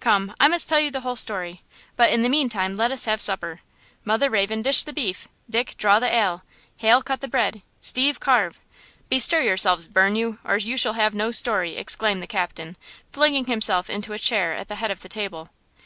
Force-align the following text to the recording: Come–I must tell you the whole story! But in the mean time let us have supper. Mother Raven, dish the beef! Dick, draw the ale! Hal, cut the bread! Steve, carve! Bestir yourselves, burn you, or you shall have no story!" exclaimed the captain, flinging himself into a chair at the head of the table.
Come–I 0.00 0.48
must 0.48 0.66
tell 0.66 0.80
you 0.80 0.90
the 0.90 1.02
whole 1.02 1.14
story! 1.14 1.60
But 1.94 2.08
in 2.08 2.22
the 2.22 2.30
mean 2.30 2.48
time 2.48 2.74
let 2.74 2.90
us 2.90 3.04
have 3.04 3.20
supper. 3.20 3.60
Mother 4.02 4.30
Raven, 4.30 4.62
dish 4.62 4.82
the 4.82 4.94
beef! 4.94 5.28
Dick, 5.50 5.74
draw 5.76 5.98
the 5.98 6.10
ale! 6.10 6.42
Hal, 6.80 7.02
cut 7.02 7.20
the 7.20 7.28
bread! 7.28 7.60
Steve, 7.82 8.18
carve! 8.18 8.58
Bestir 9.10 9.42
yourselves, 9.42 9.86
burn 9.88 10.16
you, 10.16 10.38
or 10.42 10.56
you 10.56 10.78
shall 10.78 10.94
have 10.94 11.14
no 11.14 11.30
story!" 11.30 11.76
exclaimed 11.76 12.22
the 12.22 12.26
captain, 12.26 12.78
flinging 13.12 13.44
himself 13.44 13.90
into 13.90 14.14
a 14.14 14.18
chair 14.18 14.54
at 14.54 14.68
the 14.68 14.76
head 14.76 14.90
of 14.90 15.00
the 15.02 15.08
table. 15.10 15.50